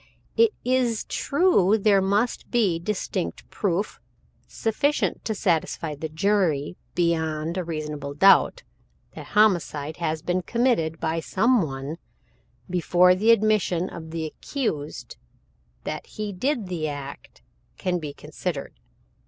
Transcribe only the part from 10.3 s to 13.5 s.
committed by some one, before the